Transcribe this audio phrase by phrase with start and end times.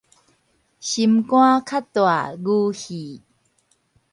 [0.03, 0.23] 心肝較大牛肺